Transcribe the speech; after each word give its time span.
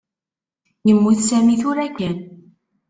Yemmut 0.87 1.19
Sami 1.29 1.55
tura 1.61 1.87
kan. 1.97 2.15